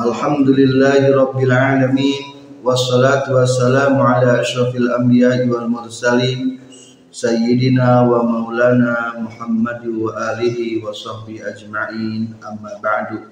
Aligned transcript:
Alhamdulillahi 0.00 1.12
rabbil 1.12 1.52
alamin. 1.52 2.32
Wassalatu 2.64 3.36
wassalamu 3.36 4.00
ala 4.00 4.40
asyrafil 4.40 4.88
anbiya'i 4.96 5.44
wal 5.44 5.68
mursalin. 5.68 6.56
Sayyidina 7.12 8.08
wa 8.08 8.24
maulana 8.24 9.20
Muhammad 9.20 9.84
wa 9.84 10.16
alihi 10.32 10.80
wa 10.80 10.88
sahbihi 10.88 11.44
ajma'in. 11.44 12.32
Amma 12.40 12.80
ba'du. 12.80 13.28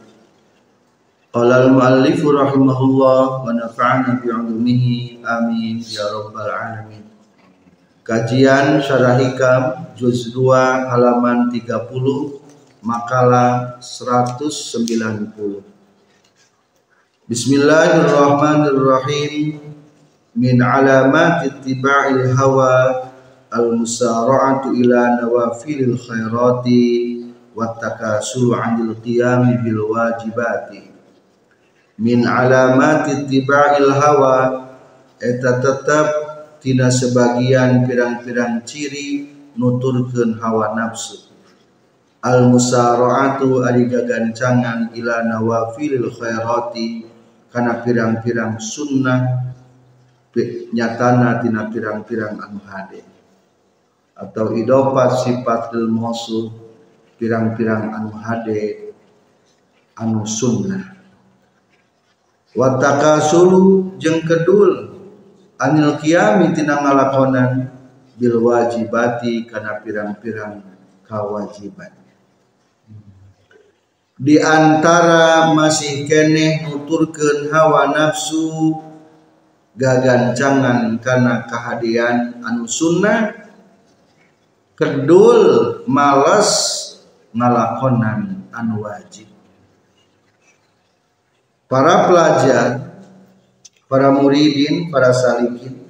Qala 1.32 1.64
al-muallif 1.64 2.20
rahimahullah 2.20 3.48
wa 3.48 3.48
nafa'ana 3.48 4.20
bi'ulumihi 4.20 5.24
amin. 5.24 5.80
Ya 5.88 6.05
rabbal 6.05 6.52
alamin. 6.52 7.00
Kajian 8.05 8.84
Syarah 8.84 9.16
Hikam 9.16 9.96
Juz 9.96 10.36
2 10.36 10.52
halaman 10.84 11.48
30 11.48 11.64
Makalah 12.84 13.80
190 13.80 15.67
Bismillahirrahmanirrahim. 17.28 19.60
Min 20.33 20.56
alamat 20.64 21.44
ittiba'il 21.44 22.33
hawa 22.33 23.05
Al-musara'atu 23.52 24.72
ila 24.72 25.20
nawafilil 25.20 26.00
khairati 26.00 27.20
Wattakasulu 27.52 28.56
anil 28.56 28.97
qiyami 29.05 29.61
bil 29.61 29.92
wajibati. 29.92 30.89
Min 32.00 32.25
alamat 32.25 33.12
ittiba'il 33.12 33.92
hawa 33.92 34.64
Eta 35.20 35.61
tetap 35.61 36.08
tina 36.64 36.89
sebagian 36.89 37.84
pirang-pirang 37.84 38.64
ciri 38.64 39.28
nuturkeun 39.52 40.41
hawa 40.41 40.72
nafsu. 40.72 41.28
Al 42.24 42.48
musara'atu 42.48 43.69
ari 43.69 43.84
gagancangan 43.84 44.97
ila 44.97 45.28
nawafilil 45.28 46.08
khairati 46.08 47.08
kana 47.48 47.80
pirang-pirang 47.80 48.60
sunnah 48.60 49.48
nyatana 50.70 51.42
tina 51.42 51.66
pirang-pirang 51.72 52.38
anu 52.38 52.60
hade 52.62 53.02
atau 54.14 54.55
idopat 54.55 55.27
sifat 55.27 55.74
ilmu 55.74 56.12
pirang-pirang 57.18 57.90
anu 57.90 58.12
hade 58.14 58.94
anu 59.98 60.22
sunnah. 60.22 60.94
Watakasulu 62.55 63.94
jeung 63.98 64.22
kedul 64.24 64.94
anil 65.58 65.98
kiami 65.98 66.55
tina 66.55 66.80
ngalakonan 66.80 67.70
bil 68.14 68.38
wajibati 68.42 69.46
kana 69.46 69.83
pirang-pirang 69.83 70.62
kewajiban 71.06 71.97
di 74.19 74.36
antara 74.42 75.55
masih 75.55 76.05
kene 76.05 76.66
nuturkeun 76.66 77.48
hawa 77.55 77.94
nafsu 77.94 78.74
gagancangan 79.78 80.98
kana 80.98 81.47
kehadian 81.47 82.42
anu 82.42 82.66
sunnah 82.66 83.30
kedul 84.74 85.83
males 85.86 86.51
ngalakonan 87.30 88.51
anu 88.51 88.83
wajib 88.83 89.30
para 91.70 92.11
pelajar 92.11 92.89
para 93.89 94.12
muridin, 94.12 94.92
para 94.92 95.11
salikin. 95.17 95.80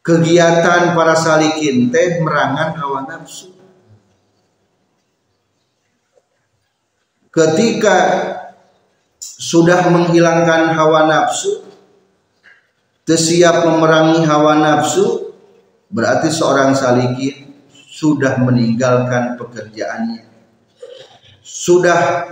Kegiatan 0.00 0.96
para 0.96 1.12
salikin 1.12 1.92
teh 1.92 2.24
merangan 2.24 2.72
hawa 2.72 3.04
nafsu. 3.04 3.59
Ketika 7.30 7.96
sudah 9.22 9.86
menghilangkan 9.86 10.74
hawa 10.74 11.06
nafsu, 11.06 11.62
tersiap 13.06 13.62
memerangi 13.62 14.26
hawa 14.26 14.58
nafsu, 14.58 15.30
berarti 15.94 16.26
seorang 16.26 16.74
salikin 16.74 17.54
sudah 17.70 18.34
meninggalkan 18.42 19.38
pekerjaannya. 19.38 20.26
Sudah 21.46 22.26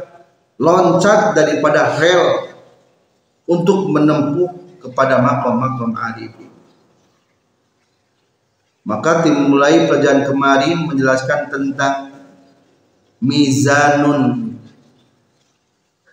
loncat 0.58 1.38
daripada 1.38 1.94
rel 2.02 2.54
untuk 3.46 3.94
menempuh 3.94 4.82
kepada 4.82 5.22
makom-makom 5.22 5.94
arifin. 5.94 6.50
Maka 8.82 9.22
dimulai 9.22 9.86
pelajaran 9.86 10.26
kemarin 10.26 10.90
menjelaskan 10.90 11.52
tentang 11.52 11.94
mizanun 13.20 14.47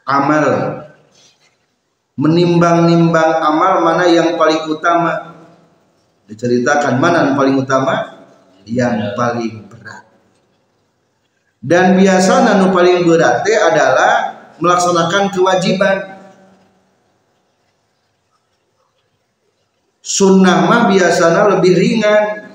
amal 0.06 0.46
menimbang-nimbang 2.16 3.32
amal 3.44 3.84
mana 3.84 4.08
yang 4.08 4.40
paling 4.40 4.70
utama 4.72 5.36
diceritakan 6.30 7.02
mana 7.02 7.28
yang 7.28 7.36
paling 7.36 7.56
utama 7.60 8.24
yang 8.64 9.14
paling 9.18 9.68
berat 9.68 10.06
dan 11.66 11.98
biasa 11.98 12.46
nanu 12.46 12.70
paling 12.70 13.02
berat 13.10 13.42
adalah 13.42 14.36
melaksanakan 14.62 15.34
kewajiban. 15.34 15.98
Sunnah 20.06 20.70
mah 20.70 20.86
biasanya 20.86 21.58
lebih 21.58 21.74
ringan. 21.74 22.54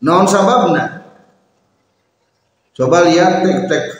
Non 0.00 0.24
sababna. 0.24 1.02
Coba 2.72 3.04
lihat 3.10 3.44
tek-tek 3.44 3.99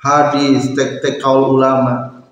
hadis, 0.00 0.72
tek-tek 0.72 1.20
kaul 1.20 1.60
ulama. 1.60 2.24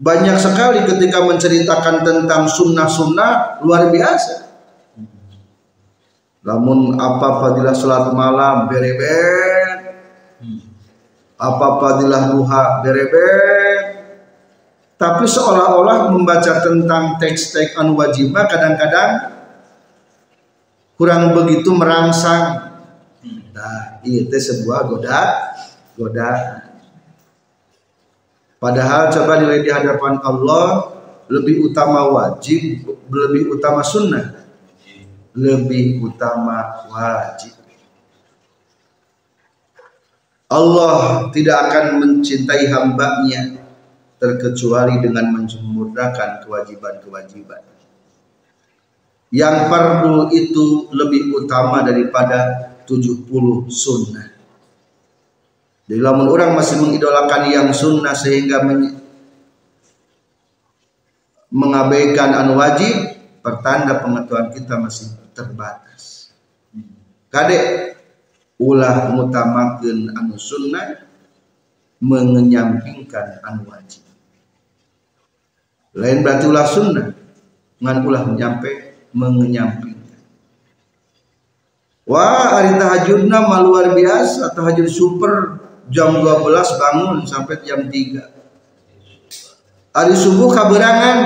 Banyak 0.00 0.40
sekali 0.40 0.82
ketika 0.88 1.20
menceritakan 1.22 2.02
tentang 2.02 2.48
sunnah-sunnah 2.48 3.60
luar 3.60 3.92
biasa. 3.92 4.48
Namun 6.40 6.96
apa 6.96 7.44
fadilah 7.44 7.76
salat 7.76 8.16
malam 8.16 8.64
berebet 8.72 9.80
apa 11.40 11.66
fadilah 11.80 12.36
duha 12.36 12.84
berebet 12.84 13.84
tapi 15.00 15.24
seolah-olah 15.24 16.12
membaca 16.12 16.60
tentang 16.60 17.16
teks-teks 17.16 17.72
anu 17.80 17.96
wajibah 17.96 18.44
kadang-kadang 18.44 19.40
kurang 21.00 21.32
begitu 21.32 21.72
merangsang 21.72 22.76
nah 23.56 24.04
itu 24.04 24.36
sebuah 24.36 24.84
goda 24.84 25.20
goda 25.96 26.59
padahal 28.60 29.08
coba 29.08 29.40
nilai 29.40 29.64
di 29.64 29.70
hadapan 29.72 30.20
Allah 30.22 30.94
lebih 31.32 31.72
utama 31.72 32.06
wajib 32.12 32.84
lebih 33.08 33.56
utama 33.56 33.80
sunnah 33.80 34.44
lebih 35.34 36.04
utama 36.04 36.86
wajib 36.92 37.60
Allah 40.50 41.30
tidak 41.30 41.70
akan 41.70 42.02
mencintai 42.02 42.66
hambanya 42.74 43.62
terkecuali 44.18 44.98
dengan 44.98 45.30
menyempurnakan 45.30 46.42
kewajiban-kewajiban. 46.42 47.62
Yang 49.30 49.56
fardu 49.70 50.34
itu 50.34 50.90
lebih 50.90 51.30
utama 51.38 51.86
daripada 51.86 52.74
70 52.82 53.30
sunnah. 53.70 54.39
Jadi 55.90 55.98
lamun 56.06 56.30
orang 56.30 56.54
masih 56.54 56.78
mengidolakan 56.78 57.50
yang 57.50 57.74
sunnah 57.74 58.14
sehingga 58.14 58.62
mengabaikan 61.50 62.30
anu 62.30 62.62
wajib, 62.62 63.18
pertanda 63.42 63.98
pengetahuan 63.98 64.54
kita 64.54 64.78
masih 64.78 65.10
terbatas. 65.34 66.30
Kadek 67.26 67.98
ulah 68.62 69.10
mutamakeun 69.18 70.14
anu 70.14 70.38
sunnah 70.38 71.10
mengenyampingkan 71.98 73.42
anu 73.42 73.66
wajib. 73.74 74.06
Lain 75.98 76.22
berarti 76.22 76.46
ulah 76.46 76.70
sunnah 76.70 77.18
ngan 77.82 77.98
ulah 78.06 78.30
menyampe 78.30 78.94
mengenyampingkan. 79.10 80.22
Wah 82.06 82.62
hari 82.62 82.78
tahajudna 82.78 83.42
mah 83.42 83.58
luar 83.66 83.90
biasa 83.90 84.54
tahajud 84.54 84.86
super 84.86 85.66
jam 85.90 86.14
12 86.22 86.80
bangun 86.80 87.26
sampai 87.26 87.60
jam 87.66 87.84
3 87.86 88.40
hari 89.90 90.14
subuh 90.14 90.50
kaberangan. 90.54 91.18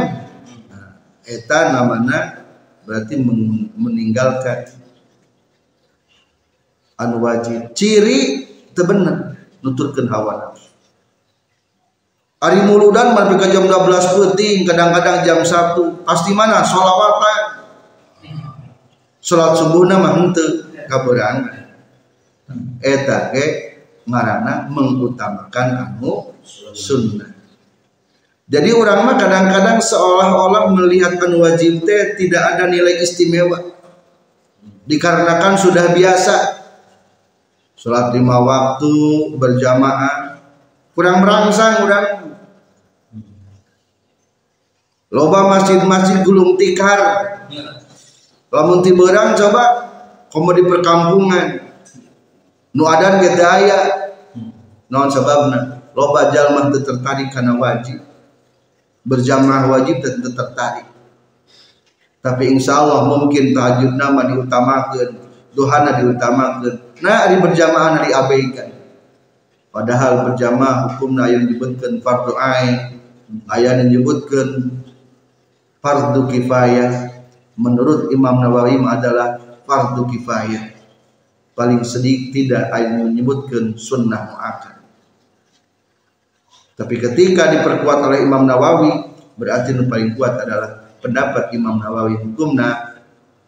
Nah, 0.72 0.88
eta 1.24 1.72
namanya 1.72 2.44
berarti 2.84 3.20
meninggalkan. 3.76 4.72
Anu 6.94 7.18
wajib. 7.20 7.74
Ciri 7.74 8.46
tebenar 8.70 9.34
nuturkan 9.60 10.06
hawa 10.06 10.32
nafsu. 10.48 10.70
Hari 12.38 12.68
muludan 12.68 13.16
mereka 13.16 13.48
jam 13.48 13.64
12 13.66 14.16
puting 14.20 14.68
kadang-kadang 14.68 15.24
jam 15.24 15.40
1 15.40 16.04
pasti 16.04 16.30
mana? 16.36 16.60
Sholawatan 16.60 17.66
sholat 19.24 19.56
subuh 19.56 19.88
nama 19.88 20.20
hente 20.20 20.68
kaberangan. 20.86 21.72
Eta 22.84 23.32
ke 23.32 23.73
ngarana 24.04 24.68
mengutamakan 24.68 25.68
anu 25.80 26.36
sunnah. 26.72 27.32
Jadi 28.44 28.70
orang 28.76 29.08
mah 29.08 29.16
kadang-kadang 29.16 29.80
seolah-olah 29.80 30.68
melihat 30.76 31.16
anu 31.16 31.40
wajib 31.40 31.88
teh 31.88 32.12
tidak 32.20 32.56
ada 32.56 32.68
nilai 32.68 33.00
istimewa. 33.00 33.72
Dikarenakan 34.84 35.56
sudah 35.56 35.96
biasa. 35.96 36.36
Sholat 37.72 38.12
lima 38.12 38.36
waktu 38.44 38.92
berjamaah. 39.40 40.44
Kurang 40.92 41.24
merangsang 41.24 41.82
kurang 41.82 42.06
loba 45.08 45.40
masjid-masjid 45.56 46.20
gulung 46.20 46.60
tikar. 46.60 47.00
Lamun 48.52 48.84
tiberang 48.84 49.34
coba 49.34 49.62
kamu 50.30 50.50
di 50.58 50.62
perkampungan 50.68 51.63
nu 52.74 52.82
adan 52.84 53.22
ge 53.22 53.30
daya. 53.38 53.78
Naon 54.90 55.08
sababna 55.08 55.88
loba 55.94 56.28
jalma 56.34 56.68
teu 56.74 56.82
tertarik 56.82 57.30
kana 57.30 57.56
wajib. 57.56 58.02
Berjamaah 59.06 59.70
wajib 59.70 60.02
teu 60.02 60.30
tertarik. 60.34 60.90
Tapi 62.20 62.44
insya 62.56 62.82
Allah 62.82 63.06
mungkin 63.06 63.54
tahajud 63.54 63.94
nama 63.94 64.26
diutamakan 64.28 65.24
duhana 65.54 66.02
diutamakan 66.02 66.98
nah 66.98 67.30
di 67.30 67.38
berjamaah 67.38 68.02
diabaikan 68.02 68.74
padahal 69.70 70.30
berjamaah 70.30 70.90
hukumna 70.90 71.30
yang 71.30 71.46
disebutkan 71.46 72.02
fardu 72.02 72.34
ain 72.34 72.98
ayat 73.50 73.86
yang 73.86 73.90
disebutkan 73.94 74.82
fardu 75.78 76.26
kifayah. 76.28 77.14
Menurut 77.54 78.10
Imam 78.10 78.42
Nawawi 78.42 78.82
adalah 78.82 79.38
fardu 79.62 80.10
kifayah 80.10 80.73
paling 81.54 81.86
sedikit 81.86 82.34
tidak 82.34 82.64
ayat 82.74 82.98
menyebutkan 82.98 83.78
sunnah 83.78 84.26
muakkad. 84.26 84.74
Tapi 86.74 86.94
ketika 86.98 87.54
diperkuat 87.54 87.98
oleh 88.02 88.26
Imam 88.26 88.42
Nawawi 88.42 89.14
berarti 89.38 89.70
yang 89.70 89.86
paling 89.86 90.18
kuat 90.18 90.34
adalah 90.42 90.90
pendapat 90.98 91.54
Imam 91.54 91.78
Nawawi 91.78 92.18
hukumna 92.18 92.98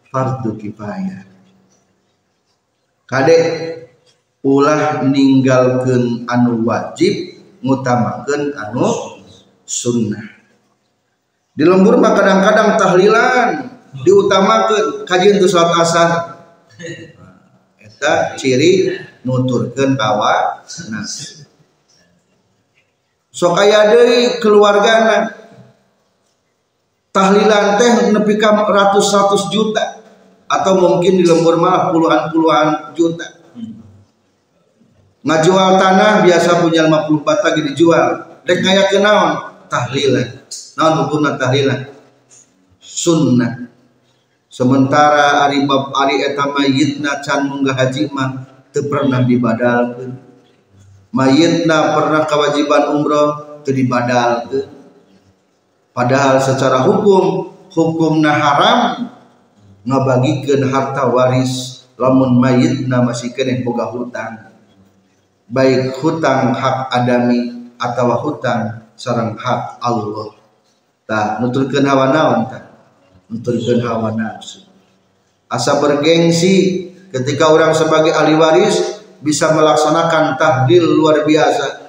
fardu 0.07 0.55
kifayah. 0.55 1.27
Kadek 3.07 3.45
ulah 4.43 5.03
ninggalkan 5.03 6.23
anu 6.27 6.63
wajib 6.63 7.35
ngutamakan 7.59 8.55
anu 8.55 9.19
sunnah. 9.67 10.39
Di 11.51 11.67
lembur 11.67 11.99
mah 11.99 12.15
kadang-kadang 12.15 12.79
tahlilan 12.79 13.47
diutamakan 14.07 15.03
kajian 15.03 15.41
itu 15.41 15.49
salat 15.49 15.73
asar 15.83 16.09
eta 17.97 18.37
ciri 18.37 18.93
nuturkeun 19.25 19.97
hawa 19.97 20.61
nafsu 20.93 21.49
sok 23.33 23.57
aya 23.57 23.89
deui 23.89 24.37
keluargana 24.37 25.33
tahlilan 27.09 27.81
teh 27.81 28.13
nepi 28.13 28.37
ka 28.37 28.53
ratus-ratus 28.53 29.49
juta 29.49 30.05
atau 30.45 30.77
mungkin 30.77 31.17
di 31.17 31.25
lembur 31.25 31.59
malah 31.59 31.91
puluhan-puluhan 31.91 32.95
juta. 32.95 33.35
Ngajual 35.27 35.75
tanah 35.75 36.23
biasa 36.23 36.63
punya 36.63 36.87
50 36.87 37.27
bata 37.27 37.51
gitu 37.51 37.67
dijual. 37.75 38.39
Dek 38.47 38.63
ngaya 38.63 38.87
ke 38.87 39.03
naon? 39.03 39.59
Tahlilan. 39.67 40.39
Naon 40.79 41.03
hukumna 41.03 41.35
tahlilan? 41.35 41.91
Sunnah 42.79 43.67
sementara 44.57 45.45
ari 45.45 45.69
bab 45.69 45.93
ari 45.93 46.25
eta 46.25 46.49
mayitna 46.49 47.21
can 47.21 47.45
munggah 47.45 47.77
haji 47.77 48.09
mah 48.09 48.41
teu 48.73 48.89
pernah 48.89 49.21
dibadalkeun. 49.21 50.17
Mayitna 51.13 51.93
pernah 51.93 52.25
kewajiban 52.25 52.97
umroh 52.97 53.61
teu 53.61 53.77
dibadalkeun. 53.77 54.65
Padahal 55.93 56.41
secara 56.41 56.81
hukum 56.89 57.53
hukumna 57.69 58.33
haram 58.33 59.13
ngabagikeun 59.85 60.73
harta 60.73 61.05
waris 61.05 61.85
lamun 61.93 62.41
mayitna 62.41 63.05
masih 63.05 63.37
kena 63.37 63.61
boga 63.61 63.93
hutang. 63.93 64.57
Baik 65.45 66.01
hutang 66.01 66.57
hak 66.57 66.89
adami 66.97 67.69
atau 67.77 68.09
hutang 68.25 68.89
sarang 68.97 69.37
hak 69.37 69.77
Allah. 69.85 70.33
Tak 71.05 71.45
nuturkeun 71.45 71.85
hawa 71.87 72.09
naon 72.09 72.49
tak 72.51 72.66
menurunkan 73.27 73.79
hawa 73.83 74.09
nafsu. 74.15 74.63
Asa 75.47 75.79
bergengsi 75.79 76.87
ketika 77.11 77.51
orang 77.51 77.71
sebagai 77.71 78.11
ahli 78.11 78.35
waris 78.35 79.03
bisa 79.23 79.51
melaksanakan 79.55 80.35
tahlil 80.35 80.83
luar 80.83 81.23
biasa. 81.23 81.87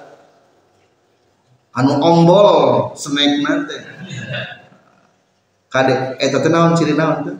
Anu 1.75 1.99
ombol 2.01 2.91
senek 2.97 3.39
nanti 3.45 3.77
kade 5.69 6.17
eta 6.17 6.41
teh 6.41 6.51
naon 6.51 6.75
ciri 6.75 6.97
naon 6.97 7.17
teh? 7.23 7.37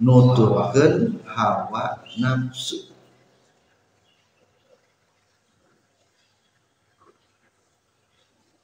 Nuturkeun 0.00 1.22
hawa 1.28 2.00
nafsu. 2.16 2.88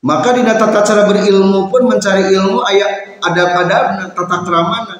Maka 0.07 0.39
di 0.39 0.47
tata 0.47 0.87
cara 0.87 1.03
berilmu 1.11 1.67
pun 1.67 1.83
mencari 1.91 2.31
ilmu 2.31 2.63
ayat 2.63 3.06
adab-adab 3.33 4.15
tata 4.15 4.37
keramana. 4.47 4.97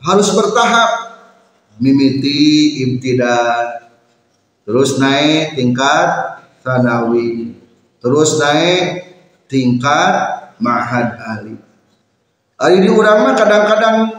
Harus 0.00 0.32
bertahap. 0.32 0.90
Mimiti 1.80 2.76
ibtida 2.84 3.40
terus 4.68 5.00
naik 5.00 5.56
tingkat 5.56 6.08
sanawi. 6.60 7.56
Terus 8.04 8.36
naik 8.36 8.84
tingkat 9.48 10.12
mahad 10.60 11.16
ali. 11.24 11.56
Ari 12.60 12.84
di 12.84 12.92
urang 12.92 13.32
kadang-kadang 13.32 14.12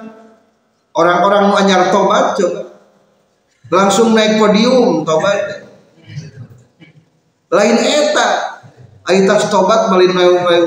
orang-orang 0.98 1.44
mau 1.54 1.58
anyar 1.62 1.94
tobat 1.94 2.34
coba. 2.34 2.62
Langsung 3.70 4.18
naik 4.18 4.42
podium 4.42 5.06
tobat. 5.06 5.70
Lain 7.54 7.78
eta 7.78 8.30
Aitas 9.12 9.52
tobat 9.52 9.92
malin 9.92 10.16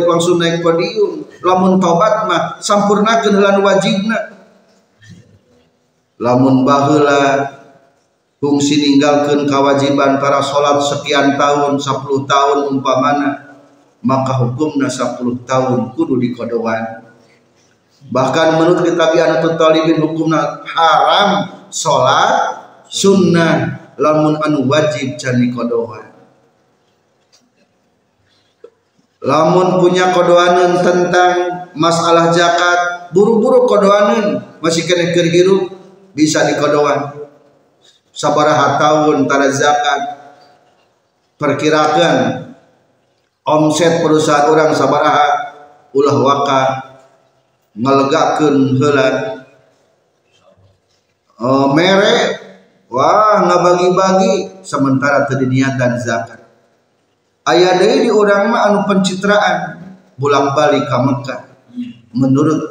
langsung 0.05 0.37
naik 0.37 0.61
podium. 0.61 1.25
Lamun 1.41 1.81
tobat 1.81 2.29
mah 2.29 2.61
sampurnakeun 2.61 3.41
heula 3.41 3.57
wajibna. 3.65 4.37
Lamun 6.21 6.69
baheula 6.69 7.49
fungsi 8.37 8.85
ninggalkeun 8.85 9.49
kewajiban 9.49 10.21
para 10.21 10.45
salat 10.45 10.77
sekian 10.85 11.41
tahun 11.41 11.81
10 11.81 12.29
tahun 12.29 12.59
umpamana 12.69 13.57
maka 14.05 14.37
hukumna 14.45 14.93
10 14.93 15.49
tahun 15.49 15.97
kudu 15.97 16.21
dikodowan. 16.21 17.09
Bahkan 18.05 18.61
menurut 18.61 18.85
kitab 18.85 19.17
Anatul 19.17 19.57
Talibin 19.57 20.05
hukumna 20.05 20.61
haram 20.69 21.65
salat 21.73 22.61
sunnah 22.93 23.81
lamun 23.97 24.37
anu 24.45 24.69
wajib 24.69 25.17
can 25.17 25.41
dikodowan 25.41 26.14
lamun 29.25 29.81
punya 29.81 30.13
kodoanan 30.13 30.85
tentang 30.85 31.33
masalah 31.73 32.29
zakat 32.31 33.11
buru-buru 33.17 33.65
kodoanan 33.65 34.45
masih 34.61 34.85
kena 34.85 35.17
kerhirup 35.17 35.73
bisa 36.13 36.45
dikodoan. 36.45 37.25
Sabaraha 38.15 38.79
tahun 38.79 39.27
tara 39.27 39.49
zakat. 39.51 40.01
Perkirakan 41.35 42.47
omset 43.43 44.05
perusahaan 44.05 44.47
orang 44.47 44.71
sabaraha 44.71 45.29
ulah 45.91 46.17
waka 46.23 46.63
ngelegakeun 47.75 48.79
heula. 48.79 49.09
Oh, 51.35 51.75
mere 51.75 52.39
wah 52.87 53.43
ngabagi-bagi 53.43 54.63
sementara 54.63 55.27
tadi 55.27 55.51
niatan 55.51 55.99
zakat 55.99 56.44
ayah 57.51 57.77
dari 57.77 58.09
di 58.09 58.11
orang 58.11 58.53
mah 58.53 58.61
anu 58.71 58.81
pencitraan. 58.89 59.83
Bolak 60.15 60.55
balik 60.55 60.87
ke 60.87 60.99
Mekah 61.03 61.41
menurut 62.15 62.71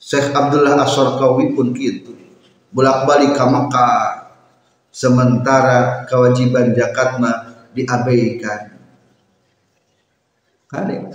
Syekh 0.00 0.32
Abdullah 0.32 0.72
Asyarkawi 0.80 1.52
pun 1.52 1.76
gitu 1.76 2.16
bolak 2.72 3.04
balik 3.04 3.36
ke 3.36 3.44
Mekah. 3.44 4.00
Sementara 4.90 6.02
kewajiban 6.08 6.74
zakat 6.74 7.22
mah 7.22 7.68
diabaikan. 7.76 8.74
Kade 10.66 11.14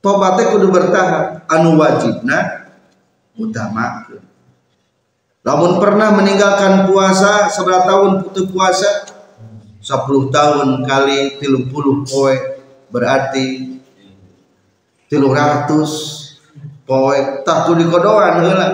tobatnya 0.00 0.48
kudu 0.48 0.72
bertahap. 0.72 1.44
Anu 1.50 1.76
wajibna 1.76 2.70
utama 3.36 4.08
namun 5.42 5.82
pernah 5.82 6.14
meninggalkan 6.14 6.86
puasa 6.86 7.50
seberapa 7.50 7.82
tahun 7.82 8.10
putus 8.22 8.46
puasa 8.54 8.90
10 9.82 10.30
tahun 10.30 10.86
kali 10.86 11.42
30 11.42 12.06
poe 12.06 12.34
berarti 12.94 13.46
300 15.10 16.86
poe. 16.86 17.18
Tak 17.42 17.58
tu 17.66 17.74
dikodoan 17.74 18.46
heula. 18.46 18.68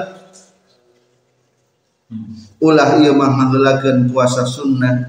Ulah 2.60 3.00
ieu 3.00 3.16
mah 3.16 3.40
puasa 4.12 4.44
sunnah. 4.44 5.08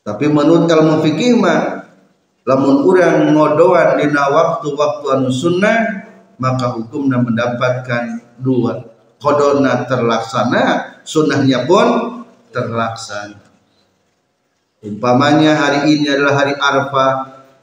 Tapi 0.00 0.24
menurut 0.32 0.64
ilmu 0.64 1.04
fikih 1.04 1.36
mah 1.36 1.84
lamun 2.48 2.88
urang 2.88 3.36
ngodoan 3.36 4.00
dina 4.00 4.32
waktu-waktu 4.32 5.06
anu 5.12 5.28
sunnah 5.28 6.08
maka 6.40 6.72
hukumnya 6.72 7.20
mendapatkan 7.20 8.24
dua. 8.40 8.96
Kodona 9.20 9.84
terlaksana 9.84 10.96
sunnahnya 11.04 11.68
pun 11.68 12.24
terlaksana 12.54 13.47
umpamanya 14.82 15.58
hari 15.58 15.98
ini 15.98 16.06
adalah 16.06 16.34
hari 16.44 16.54
Arafah 16.54 17.10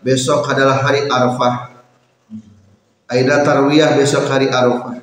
besok 0.06 0.46
adalah 0.52 0.86
hari 0.86 1.10
Arafah. 1.10 1.74
Aida 3.10 3.42
tarwiyah 3.42 3.98
besok 3.98 4.30
hari 4.30 4.50
Arafah. 4.50 5.02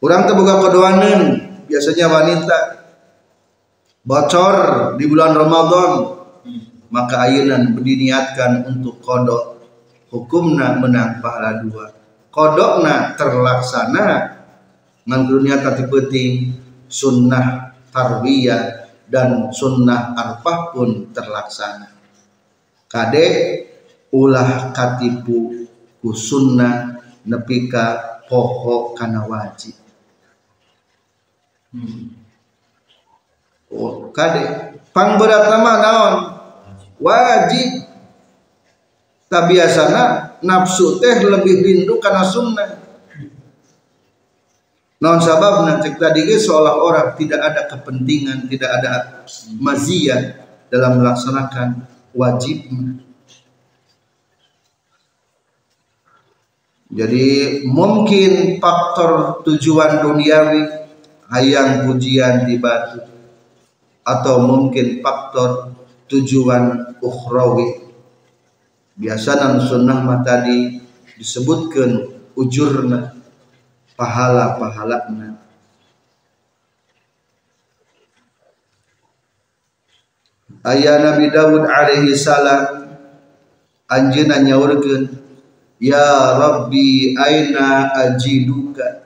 Orang 0.00 0.24
terbuka 0.24 0.56
kodoanan 0.64 1.20
biasanya 1.68 2.08
wanita. 2.08 2.58
Bocor 4.00 4.56
di 4.96 5.04
bulan 5.04 5.36
Ramadan. 5.36 5.92
Maka 6.90 7.28
ayunan 7.28 7.76
diniatkan 7.76 8.66
untuk 8.66 8.98
kodok. 9.04 9.62
Hukumna 10.10 10.80
menang 10.80 11.22
pahala 11.22 11.62
dua. 11.62 11.92
Kodokna 12.32 13.14
terlaksana. 13.14 14.40
Dunia 15.10 15.58
tapi 15.58 15.90
penting 15.90 16.54
sunnah 16.86 17.74
tarbiyah 17.90 18.79
dan 19.10 19.50
sunnah 19.50 20.14
arfah 20.14 20.70
pun 20.70 21.10
terlaksana. 21.10 21.90
Kade 22.86 23.26
ulah 24.14 24.70
katipu 24.70 25.66
ku 25.98 26.10
sunnah 26.14 27.02
nepika 27.26 28.22
pokok 28.30 28.94
kana 28.94 29.26
wajib. 29.26 29.74
Hmm. 31.70 32.18
oh 33.70 34.10
kade 34.10 34.74
pangberat 34.94 35.50
nama 35.50 35.72
naon? 35.82 36.14
Wajib. 37.02 37.90
Tapi 39.30 39.54
biasanya 39.54 40.34
nafsu 40.42 40.98
teh 40.98 41.22
lebih 41.22 41.62
rindu 41.62 42.02
karena 42.02 42.26
sunnah 42.26 42.79
non 45.00 45.18
sabab 45.18 45.64
nanti 45.64 45.96
tadi 45.96 46.28
seolah 46.28 46.76
orang 46.76 47.16
tidak 47.16 47.40
ada 47.40 47.62
kepentingan 47.72 48.46
tidak 48.52 48.70
ada 48.80 49.24
mazia 49.56 50.44
dalam 50.68 51.00
melaksanakan 51.00 51.88
wajib 52.12 52.68
jadi 56.90 57.26
mungkin 57.70 58.58
faktor 58.58 59.40
tujuan 59.46 60.02
duniawi 60.02 60.62
hayang 61.30 61.86
pujian 61.86 62.50
di 62.50 62.58
batu 62.58 62.98
atau 64.02 64.42
mungkin 64.42 64.98
faktor 64.98 65.78
tujuan 66.10 66.96
ukhrawi. 66.98 67.86
Biasa 68.98 69.38
dan 69.38 69.62
sunnah 69.62 70.02
tadi 70.26 70.82
disebutkan 71.14 72.10
ujurna 72.34 73.19
pahala-pahalana 74.00 75.36
ayah 80.64 80.96
Nabi 81.04 81.28
Dawud 81.28 81.68
alaihi 81.68 82.16
salam 82.16 82.96
anjeunna 83.92 84.40
nyaurkeun 84.40 85.12
ya 85.80 86.36
rabbi 86.36 87.16
aina 87.16 87.92
ajiduka? 87.96 89.04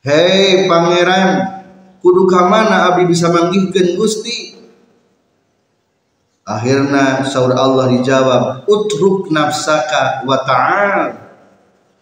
Hei 0.00 0.70
pangeran 0.70 1.62
kudu 1.98 2.30
ka 2.30 2.46
mana 2.46 2.94
abdi 2.94 3.10
bisa 3.10 3.30
manggihkeun 3.30 3.98
Gusti? 3.98 4.54
Akhirnya 6.46 7.22
saur 7.26 7.54
Allah 7.54 7.94
dijawab 7.94 8.66
utruk 8.66 9.30
nafsaka 9.30 10.26
wa 10.26 10.40
ta'al 10.42 11.29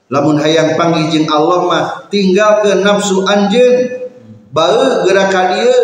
lamun 0.09 0.41
hayang 0.41 0.77
panggil 0.81 1.25
Allah 1.29 1.59
mah 1.69 1.85
tinggal 2.09 2.65
ke 2.65 2.81
nafsu 2.81 3.25
anjen 3.29 4.09
bau 4.49 5.05
gerakan 5.05 5.47
dia 5.57 5.77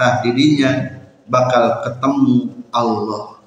tah 0.00 0.24
didinya 0.24 1.00
bakal 1.28 1.84
ketemu 1.84 2.64
Allah. 2.72 3.38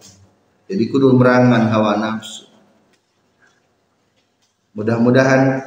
Jadi 0.70 0.84
kudu 0.90 1.18
merangan 1.18 1.68
hawa 1.70 2.00
nafsu. 2.00 2.48
Mudah-mudahan 4.74 5.62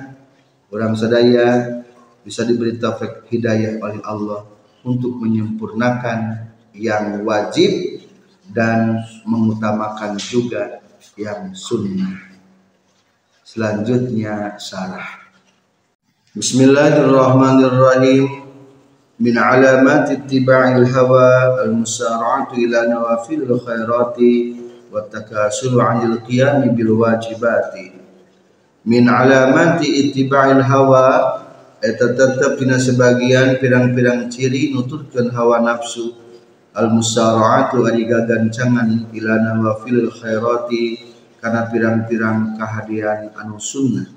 orang 0.72 0.94
sedaya 0.98 1.78
bisa 2.26 2.42
diberi 2.42 2.74
taufik 2.74 3.30
hidayah 3.30 3.78
oleh 3.78 4.02
Allah 4.02 4.50
untuk 4.82 5.14
menyempurnakan 5.22 6.50
yang 6.74 7.22
wajib 7.22 8.02
dan 8.50 9.02
mengutamakan 9.22 10.18
juga 10.18 10.82
yang 11.14 11.54
sunnah. 11.54 12.25
Selanjutnya 13.46 14.58
syarah. 14.58 15.22
Bismillahirrahmanirrahim. 16.34 18.42
Min 19.22 19.38
alamat 19.38 20.10
ittiba'il 20.10 20.82
hawa 20.90 21.62
al-musara'atu 21.62 22.58
ila 22.58 22.90
nawafil 22.90 23.46
khairati 23.46 24.58
wa 24.90 24.98
takasulu 25.06 25.78
'anil 25.78 26.26
qiyam 26.26 26.74
bil 26.74 26.98
wajibati. 26.98 27.94
Min 28.82 29.06
alamat 29.06 29.78
ittiba'il 29.78 30.66
hawa 30.66 31.38
eta 31.78 32.18
tetep 32.18 32.58
dina 32.58 32.82
sebagian 32.82 33.62
pirang-pirang 33.62 34.26
ciri 34.26 34.74
nuturkeun 34.74 35.30
hawa 35.30 35.62
nafsu 35.62 36.18
al 36.74 36.90
musara'atu 36.90 37.86
ari 37.86 38.10
gagancangan 38.10 39.06
ila 39.14 39.38
nawafil 39.38 40.10
khairati 40.10 41.05
kana 41.46 41.70
pirang-pirang 41.70 42.58
kahadian 42.58 43.30
anu 43.38 43.62
sunnah. 43.62 44.10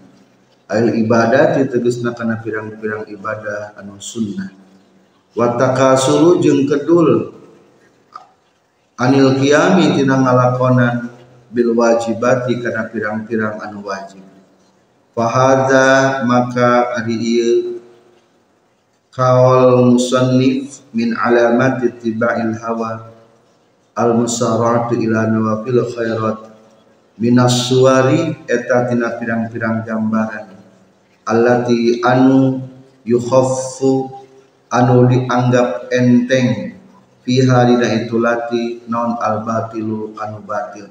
Al 0.65 0.89
ibadat 0.97 1.61
tegesna 1.69 2.17
kana 2.17 2.41
pirang-pirang 2.41 3.05
ibadah 3.05 3.77
anu 3.77 4.01
sunnah. 4.01 4.49
Wa 5.37 5.53
takasulu 5.53 6.41
jeung 6.41 6.65
kedul. 6.65 7.37
Anil 8.97 9.37
qiyami 9.37 9.93
tina 9.93 10.17
ngalakonan 10.17 11.13
bil 11.53 11.77
wajibati 11.77 12.65
kana 12.65 12.89
pirang-pirang 12.89 13.61
anu 13.61 13.85
wajib. 13.85 14.25
Fahadza 15.13 16.25
maka 16.25 16.97
ari 16.97 17.13
ieu 17.13 17.77
kaul 19.13 19.93
musannif 19.93 20.81
min 20.97 21.13
alamat 21.13 21.85
ittiba'il 21.85 22.57
hawa 22.57 23.13
al 23.93 24.17
musaratu 24.17 24.97
ila 24.97 25.29
nawafil 25.29 25.85
khairat 25.93 26.49
minas 27.19 27.67
suwari 27.67 28.47
eta 28.47 28.87
tina 28.87 29.19
pirang-pirang 29.19 29.83
gambaran. 29.83 30.55
Allati 31.27 31.99
anu 32.01 32.63
yukhaffu 33.05 34.07
anu 34.71 35.05
dianggap 35.05 35.91
enteng 35.93 36.79
fiha 37.21 37.67
dina 37.67 37.85
itulati 38.01 38.87
non 38.89 39.19
al 39.19 39.43
batilu 39.45 40.15
anu 40.17 40.41
batil. 40.47 40.89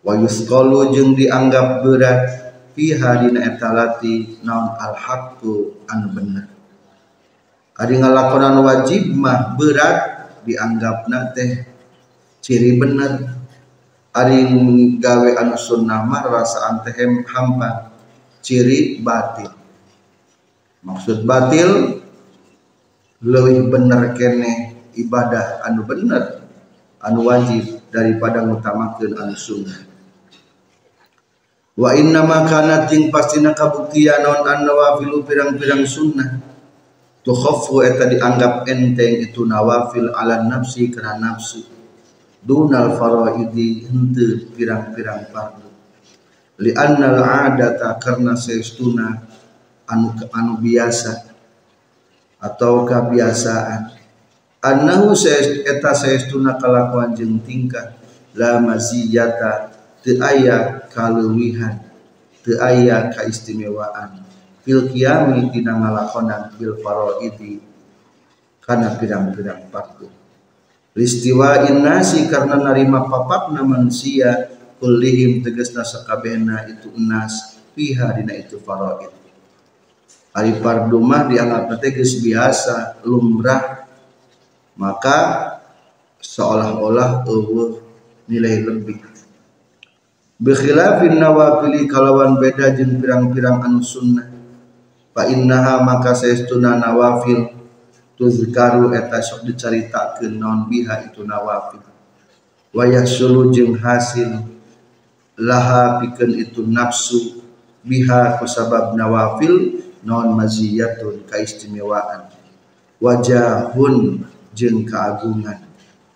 Wa 0.00 0.16
yusqalu 0.16 0.94
jeung 0.94 1.12
dianggap 1.18 1.82
berat 1.84 2.22
fiha 2.72 3.26
dina 3.26 3.44
etalati 3.44 4.40
non 4.46 4.72
al 4.78 4.94
haqqu 4.96 5.82
anu 5.90 6.08
bener. 6.14 6.46
Ari 7.74 7.98
ngalakonan 7.98 8.62
wajib 8.62 9.10
mah 9.12 9.58
berat 9.58 10.30
dianggap 10.46 11.10
teh 11.34 11.66
ciri 12.38 12.78
bener 12.78 13.43
Ari 14.14 14.46
gawe 15.02 15.30
anu 15.42 15.58
sunnah 15.58 16.06
mah 16.06 16.22
rasaan 16.30 16.86
teh 16.86 16.94
hampa. 17.26 17.90
Ciri 18.38 19.02
batil. 19.02 19.50
Maksud 20.86 21.26
batil 21.26 21.98
lebih 23.24 23.72
bener 23.72 24.14
kene 24.14 24.78
ibadah 24.94 25.66
anu 25.66 25.82
bener 25.82 26.46
anu 27.02 27.26
wajib 27.26 27.82
daripada 27.90 28.46
ngutamakeun 28.46 29.18
anu 29.18 29.34
sunnah. 29.34 29.82
Wa 31.74 31.90
inna 31.98 32.22
ma 32.22 32.46
kana 32.46 32.86
ting 32.86 33.10
pastina 33.10 33.50
kabuktian 33.50 34.22
naon 34.22 34.46
an 34.46 34.62
nawafilu 34.62 35.26
pirang-pirang 35.26 35.82
sunnah. 35.90 36.38
Tukhaffu 37.26 37.82
eta 37.82 38.06
dianggap 38.06 38.62
enteng 38.70 39.26
itu 39.26 39.42
nawafil 39.42 40.14
ala 40.14 40.44
nafsi 40.46 40.92
karena 40.92 41.18
nafsu 41.18 41.73
dunal 42.44 43.00
faraidi 43.00 43.88
henteu 43.88 44.52
pirang-pirang 44.52 45.32
fardu 45.32 45.64
li 46.60 46.70
annal 46.76 47.18
adata 47.24 47.98
karena 47.98 48.38
saestuna 48.38 49.24
anu 49.90 50.14
anu 50.30 50.52
biasa 50.62 51.34
atau 52.44 52.84
kebiasaan. 52.84 53.96
Annahu 54.64 55.12
eta 55.64 55.92
saestuna 55.92 56.56
kalakuan 56.56 57.12
jeung 57.12 57.40
tingkah 57.44 57.96
la 58.32 58.60
maziyata 58.60 59.76
teu 60.00 60.16
aya 60.20 60.88
kaluwihan 60.88 61.84
teu 62.40 62.56
aya 62.60 63.12
kaistimewaan. 63.12 64.24
Fil 64.64 64.88
qiyami 64.88 65.52
dina 65.52 65.76
ngalakonan 65.76 66.56
bil 66.56 66.80
faraidi 66.80 67.60
kana 68.64 68.96
pirang-pirang 68.96 69.68
fardu 69.68 70.08
listiwa 70.94 71.66
innasi 71.68 72.30
karena 72.30 72.54
narima 72.54 73.02
papapna 73.10 73.66
manusia 73.66 74.46
kullihim 74.78 75.42
tegasna 75.42 75.82
sakabehna 75.82 76.70
itu 76.70 76.94
enas 76.94 77.58
fiha 77.74 78.14
dina 78.14 78.38
itu 78.38 78.62
faraid. 78.62 79.10
Ari 80.34 80.54
fardu 80.58 80.98
dianggap 81.02 81.78
tegas 81.82 82.18
biasa 82.22 83.02
lumrah 83.06 83.86
maka 84.78 85.18
seolah-olah 86.22 87.26
eueuh 87.26 87.82
nilai 88.30 88.62
lebih. 88.62 88.98
Bikhilafin 90.34 91.14
nawafili 91.14 91.86
kalawan 91.86 92.38
beda 92.38 92.74
jeung 92.74 92.98
pirang-pirang 92.98 93.62
anu 93.62 93.82
sunnah. 93.82 94.26
Fa 95.14 95.30
innaha 95.30 95.78
maka 95.86 96.10
saestuna 96.18 96.74
nawafil 96.74 97.54
tuzkaru 98.24 98.96
eta 98.96 99.20
sok 99.20 99.44
dicaritakeun 99.44 100.40
naon 100.40 100.64
biha 100.72 101.04
itu 101.12 101.20
nawafil. 101.28 101.84
Wa 102.72 102.88
yasulu 102.88 103.52
jeung 103.52 103.76
hasil 103.76 104.40
laha 105.36 106.00
pikeun 106.00 106.32
itu 106.40 106.64
nafsu 106.64 107.44
biha 107.84 108.40
kusabab 108.40 108.96
nawafil 108.96 109.84
naon 110.00 110.32
maziyatun 110.32 111.28
kaistimewaan. 111.28 112.32
Wajahun 113.04 114.24
jeung 114.56 114.88
keagungan. 114.88 115.60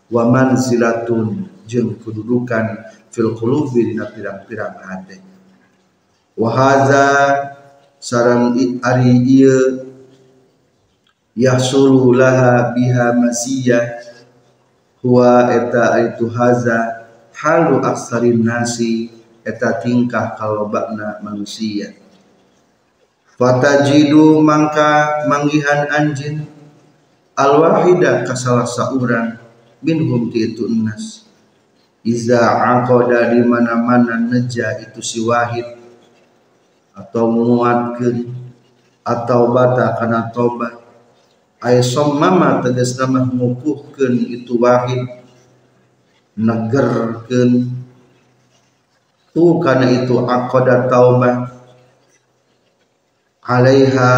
Wa 0.08 0.24
manzilatun 0.24 1.44
jeung 1.68 2.00
kedudukan 2.00 2.88
fil 3.12 3.36
qulubi 3.36 3.92
dina 3.92 4.08
pirang-pirang 4.08 4.80
hati 4.80 5.20
wa 6.38 6.54
hadza 6.54 7.06
sarang 7.98 8.54
ari 8.78 9.10
ieu 9.26 9.87
yahsulu 11.38 12.10
laha 12.18 12.74
biha 12.74 13.14
masiyah. 13.14 14.02
Huwa 14.98 15.46
eta 15.54 15.94
itu 16.10 16.26
haza 16.26 17.06
halu 17.38 17.78
aksarin 17.86 18.42
nasi 18.42 19.14
eta 19.46 19.78
tingkah 19.78 20.34
kalobakna 20.34 21.22
manusia. 21.22 21.94
Fatajidu 23.38 24.42
mangka 24.42 25.22
manggihan 25.30 25.86
anjin 25.94 26.42
al 27.38 27.62
wahida 27.62 28.26
ka 28.26 28.34
salah 28.34 28.66
saurang 28.66 29.38
minhum 29.78 30.26
ti 30.34 30.50
itu 30.50 30.66
nas 30.66 31.22
iza 32.02 32.42
aqada 32.42 33.30
di 33.30 33.46
mana-mana 33.46 34.18
neja 34.18 34.82
itu 34.82 34.98
si 34.98 35.22
wahid 35.22 35.78
atau 36.98 37.30
menguatkan 37.30 38.26
atau 39.06 39.54
bata 39.54 39.94
karena 40.02 40.34
tobat 40.34 40.77
ay 41.58 41.82
sommama 41.82 42.62
tegas 42.62 42.94
nama 42.94 43.26
mengukuhkan 43.26 44.14
itu 44.14 44.58
wahid 44.62 45.02
negerkan 46.38 47.74
tu 49.34 49.58
karena 49.58 49.90
itu 49.90 50.22
akoda 50.22 50.86
taubat 50.86 51.50
alaiha 53.42 54.14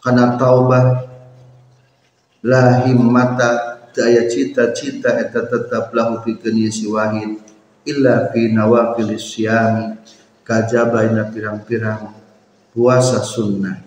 karena 0.00 0.40
taubat 0.40 1.12
la 2.40 2.88
himmata 2.88 3.84
daya 3.92 4.24
cita-cita 4.24 5.20
eta 5.20 5.44
tetap 5.44 5.92
lahu 5.92 6.24
pikeun 6.24 6.56
si 6.72 6.88
wahid 6.88 7.36
illa 7.84 8.32
fi 8.32 8.48
nawafil 8.48 9.12
syami 9.20 10.00
kajaba 10.46 11.04
ina 11.04 11.28
pirang-pirang 11.28 12.10
puasa 12.74 13.22
sunnah. 13.22 13.78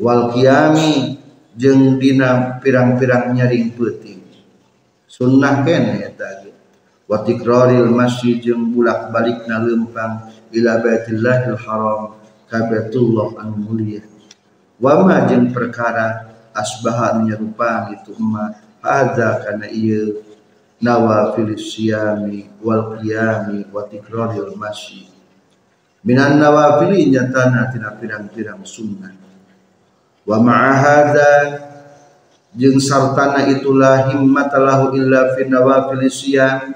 Wal 0.00 0.32
qiyami 0.34 1.23
jeung 1.54 2.02
dina 2.02 2.58
pirang-pirang 2.58 3.30
nyaring 3.34 3.70
peuting 3.78 4.22
sunnah 5.06 5.62
kene 5.62 6.02
eta 6.02 6.42
ge 6.42 6.50
wa 7.06 7.22
tikraril 7.22 7.94
masjid 7.94 8.42
jeung 8.42 8.74
bulak-balikna 8.74 9.62
lempang 9.62 10.26
ila 10.50 10.82
baitillahil 10.82 11.58
haram 11.62 12.18
ka 12.50 12.66
baitullah 12.66 13.38
anu 13.38 13.56
mulia. 13.70 14.02
Wa 14.82 15.06
ma 15.06 15.30
jeung 15.30 15.54
perkara 15.54 16.34
asbaha 16.50 17.22
nyerupa 17.22 17.94
itu 17.94 18.14
emak 18.18 18.58
hadza 18.82 19.46
kana 19.46 19.70
ieu 19.70 20.22
nawafil 20.82 21.54
syami 21.54 22.50
wal 22.58 22.98
qiyami 22.98 23.70
wa 23.70 23.86
tikraril 23.86 24.58
masjid. 24.58 25.06
Minan 26.04 26.36
nawafili 26.36 27.08
nyatana 27.08 27.70
tina 27.72 27.94
pirang-pirang 27.96 28.60
sunnah 28.66 29.23
wa 30.24 30.36
ma'a 30.40 30.72
hadza 30.72 31.32
jeung 32.56 32.80
sartana 32.80 33.44
itulah 33.48 34.08
himmatalahu 34.08 34.96
illa 34.96 35.36
fi 35.36 35.44
nawafil 35.44 36.04
siyam 36.08 36.72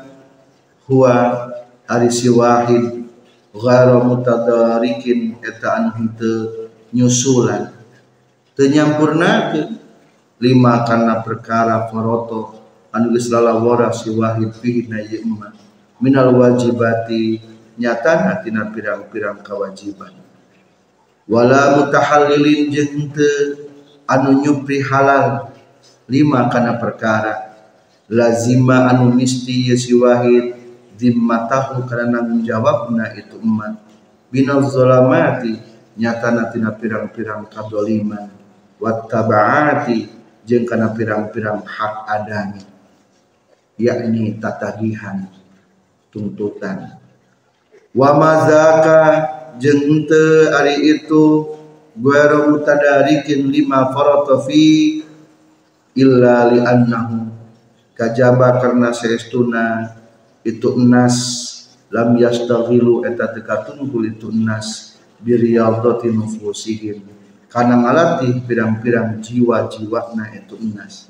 huwa 0.88 1.48
ari 1.88 2.12
si 2.12 2.28
wahid 2.28 3.08
ghara 3.56 4.04
mutadarikin 4.04 5.40
eta 5.40 5.80
anu 5.80 5.88
henteu 5.96 6.68
nyusulan. 6.92 7.72
Teu 8.52 8.68
nyampurnakeun 8.68 9.78
lima 10.42 10.84
kana 10.86 11.24
perkara 11.24 11.88
faroto 11.90 12.58
anu 12.92 13.14
geus 13.14 13.30
lalawara 13.32 13.90
si 13.94 14.10
wahid 14.12 14.54
fihi 14.54 14.86
na 14.90 15.02
minal 15.98 16.30
wajibati 16.34 17.42
nyata 17.78 18.42
tina 18.42 18.70
pirang-pirang 18.70 19.42
kewajiban 19.42 20.27
wala 21.28 21.76
mutahallilin 21.76 22.72
jeung 22.72 23.12
anu 24.08 24.40
nyupri 24.40 24.80
halal 24.80 25.52
lima 26.08 26.48
kana 26.48 26.80
perkara. 26.80 27.52
Lazima 28.08 28.88
anu 28.88 29.12
misti 29.12 29.68
si 29.76 29.92
wahid 29.92 30.56
zimmatahu 30.96 31.84
karena 31.84 32.24
menjawabna 32.24 33.12
itu 33.20 33.36
umat. 33.36 33.76
Binal 34.32 34.64
zolamati 34.64 35.60
nyata 36.00 36.48
tina 36.48 36.72
pirang-pirang 36.72 37.52
kadoliman. 37.52 38.32
Wattabaati 38.80 40.08
jeung 40.48 40.64
kana 40.64 40.96
pirang-pirang 40.96 41.60
hak 41.68 41.94
adami. 42.08 42.64
Yakni 43.76 44.40
tatagihan 44.40 45.28
tuntutan. 46.08 46.96
Wa 47.92 48.16
mazaka 48.16 49.00
jeung 49.58 50.06
teu 50.06 50.54
ari 50.54 50.98
itu 50.98 51.54
guero 51.98 52.54
mutadarikin 52.54 53.50
lima 53.50 53.90
farata 53.90 54.42
fi 54.46 55.02
illa 55.98 56.48
li 56.54 56.62
annahu. 56.62 57.30
Kajaba 57.98 58.62
karena 58.62 58.94
seestuna 58.94 59.98
itu 60.46 60.78
enas 60.78 61.16
lam 61.90 62.14
yastaghilu 62.14 63.02
eta 63.02 63.34
teka 63.34 63.66
tunggul 63.66 64.06
itu 64.06 64.30
enas 64.30 64.94
biriyadati 65.18 66.14
nufusihim. 66.14 67.02
Karena 67.50 67.80
ngalatih 67.82 68.46
pirang-pirang 68.46 69.18
jiwa-jiwana 69.18 70.30
itu 70.38 70.54
enas 70.62 71.08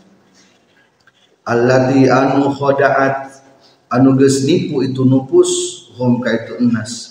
allati 1.49 2.05
anu 2.13 2.53
khoda'at 2.53 3.41
anu 3.89 4.13
geus 4.21 4.45
nipu 4.45 4.85
itu 4.85 5.01
nupus 5.09 5.49
hum 5.97 6.21
kaitu 6.21 6.61
enas 6.61 7.08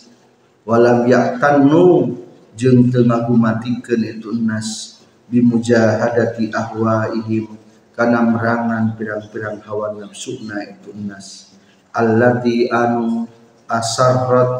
walam 0.68 1.08
yaktanu 1.08 2.12
jeung 2.60 2.92
teu 2.92 3.08
ngagumatikeun 3.08 4.04
itu 4.04 4.36
enas 4.36 5.00
bimujahadati 5.32 6.52
ahwaihim 6.52 7.56
kana 7.96 8.20
merangan 8.20 9.00
pirang-pirang 9.00 9.64
hawa 9.64 9.96
nafsuna 9.96 10.68
itu 10.68 10.92
enas 10.92 11.56
allati 11.96 12.68
anu 12.68 13.32
asarrat 13.72 14.60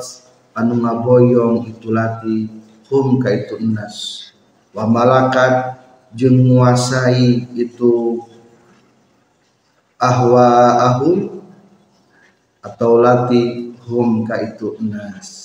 anu 0.56 0.80
ngaboyong 0.80 1.68
itu 1.68 1.92
lati 1.92 2.48
hum 2.88 3.20
kaitu 3.20 3.60
enas 3.60 4.32
wa 4.72 4.88
malakat 4.88 5.76
jeung 6.16 6.56
nguasai 6.56 7.52
itu 7.52 8.24
ahwa 10.00 10.48
ahum 10.88 11.44
atau 12.64 12.96
lati 12.96 13.76
hum 13.84 14.24
ka 14.24 14.40
itu 14.40 14.80
nas 14.80 15.37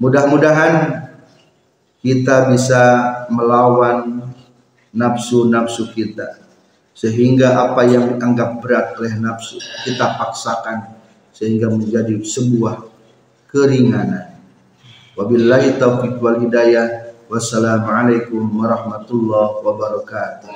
mudah-mudahan 0.00 1.04
kita 2.00 2.48
bisa 2.48 2.82
melawan 3.28 4.32
nafsu-nafsu 4.90 5.92
kita. 5.92 6.40
Sehingga 6.96 7.70
apa 7.70 7.86
yang 7.86 8.18
dianggap 8.18 8.60
berat 8.60 8.96
oleh 9.00 9.14
nafsu 9.16 9.56
kita 9.86 10.20
paksakan 10.20 11.00
sehingga 11.32 11.72
menjadi 11.72 12.18
sebuah 12.20 12.84
keringanan. 13.48 14.36
Wabillahi 15.16 15.80
taufiq 15.80 16.20
wal 16.20 16.40
hidayah. 16.44 17.12
Wassalamualaikum 17.30 18.42
warahmatullahi 18.42 19.62
wabarakatuh 19.62 20.50